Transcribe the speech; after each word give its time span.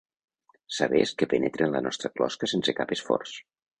Sabers 0.77 1.13
que 1.19 1.29
penetren 1.33 1.75
la 1.75 1.81
nostra 1.89 2.13
closca 2.17 2.51
sense 2.55 2.79
cap 2.81 2.95
esforç. 2.97 3.37